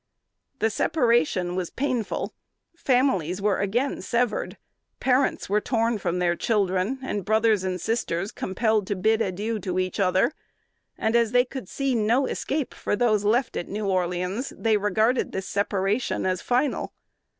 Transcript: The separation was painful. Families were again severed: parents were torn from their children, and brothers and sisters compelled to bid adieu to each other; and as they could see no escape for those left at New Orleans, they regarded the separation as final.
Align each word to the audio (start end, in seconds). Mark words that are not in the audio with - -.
The 0.57 0.71
separation 0.71 1.55
was 1.55 1.69
painful. 1.69 2.33
Families 2.75 3.39
were 3.39 3.59
again 3.59 4.01
severed: 4.01 4.57
parents 4.99 5.47
were 5.47 5.61
torn 5.61 5.99
from 5.99 6.17
their 6.17 6.35
children, 6.35 6.97
and 7.03 7.23
brothers 7.23 7.63
and 7.63 7.79
sisters 7.79 8.31
compelled 8.31 8.87
to 8.87 8.95
bid 8.95 9.21
adieu 9.21 9.59
to 9.59 9.77
each 9.77 9.99
other; 9.99 10.31
and 10.97 11.15
as 11.15 11.33
they 11.33 11.45
could 11.45 11.69
see 11.69 11.93
no 11.93 12.25
escape 12.25 12.73
for 12.73 12.95
those 12.95 13.23
left 13.25 13.55
at 13.55 13.67
New 13.67 13.85
Orleans, 13.87 14.51
they 14.57 14.75
regarded 14.75 15.33
the 15.33 15.41
separation 15.43 16.25
as 16.25 16.41
final. 16.41 16.93